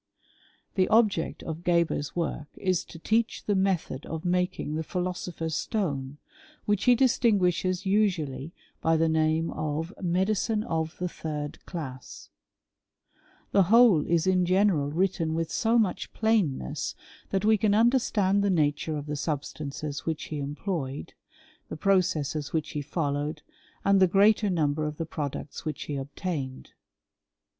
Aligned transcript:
The 0.73 0.87
object 0.87 1.43
of 1.43 1.57
Gcber's 1.59 2.15
work 2.15 2.47
is 2.57 2.83
to 2.85 2.97
teach 2.97 3.45
the 3.45 3.53
method 3.53 4.03
of 4.07 4.25
making 4.25 4.73
the 4.73 4.81
philosopher's 4.83 5.53
stone, 5.55 6.17
which 6.65 6.85
he 6.85 6.95
distin 6.95 7.37
guishes 7.39 7.85
usually 7.85 8.51
by 8.81 8.97
the 8.97 9.07
name 9.07 9.51
of 9.51 9.93
medicine 10.01 10.63
of 10.63 10.95
the 10.97 11.07
third 11.07 11.59
cUas* 11.67 12.29
The 13.51 13.61
whole 13.69 14.03
is 14.07 14.25
in 14.25 14.43
general 14.43 14.89
written 14.89 15.35
with 15.35 15.51
so 15.51 15.77
much 15.77 16.11
plainness, 16.13 16.95
that 17.29 17.45
we 17.45 17.55
can 17.55 17.75
understand 17.75 18.43
the 18.43 18.49
nature 18.49 18.97
of 18.97 19.05
the 19.05 19.15
substances 19.15 20.03
which 20.07 20.29
he 20.33 20.39
employed, 20.39 21.13
the 21.69 21.77
processes 21.77 22.51
which 22.51 22.71
he 22.71 22.81
followed, 22.81 23.43
and 23.85 23.99
the 23.99 24.07
greater 24.07 24.49
number 24.49 24.87
of 24.87 24.97
the 24.97 25.05
products 25.05 25.61
wliich 25.61 25.85
he 25.85 25.95
obtained. 25.95 26.71